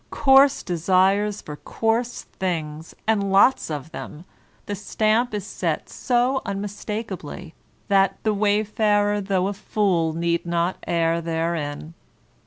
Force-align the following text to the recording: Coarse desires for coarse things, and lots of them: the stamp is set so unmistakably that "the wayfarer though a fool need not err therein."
Coarse 0.09 0.63
desires 0.63 1.43
for 1.43 1.57
coarse 1.57 2.23
things, 2.23 2.95
and 3.05 3.31
lots 3.31 3.69
of 3.69 3.91
them: 3.91 4.25
the 4.65 4.73
stamp 4.73 5.31
is 5.31 5.45
set 5.45 5.89
so 5.89 6.41
unmistakably 6.43 7.53
that 7.87 8.17
"the 8.23 8.33
wayfarer 8.33 9.21
though 9.21 9.45
a 9.47 9.53
fool 9.53 10.13
need 10.13 10.43
not 10.43 10.77
err 10.87 11.21
therein." 11.21 11.93